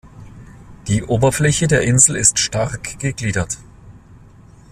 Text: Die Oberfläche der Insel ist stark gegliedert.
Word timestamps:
Die 0.87 1.03
Oberfläche 1.03 1.67
der 1.67 1.81
Insel 1.83 2.15
ist 2.15 2.39
stark 2.39 2.97
gegliedert. 2.97 3.59